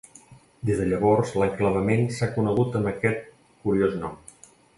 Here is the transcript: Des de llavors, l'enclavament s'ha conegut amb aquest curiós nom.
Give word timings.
Des 0.69 0.79
de 0.81 0.87
llavors, 0.93 1.33
l'enclavament 1.41 2.07
s'ha 2.15 2.31
conegut 2.39 2.79
amb 2.81 2.91
aquest 2.93 3.29
curiós 3.67 3.95
nom. 4.05 4.19